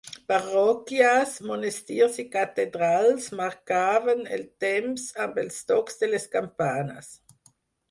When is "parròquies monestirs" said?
0.31-2.17